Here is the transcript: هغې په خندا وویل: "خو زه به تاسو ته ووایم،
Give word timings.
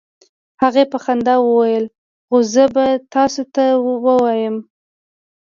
هغې 0.61 0.83
په 0.91 0.97
خندا 1.03 1.35
وویل: 1.41 1.85
"خو 2.27 2.37
زه 2.53 2.63
به 2.73 2.85
تاسو 3.13 3.43
ته 3.55 3.65
ووایم، 3.85 4.55